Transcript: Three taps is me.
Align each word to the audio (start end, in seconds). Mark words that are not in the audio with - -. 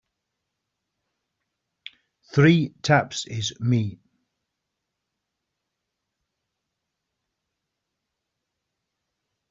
Three 2.33 2.73
taps 2.81 3.27
is 3.27 3.53
me. 3.59 3.99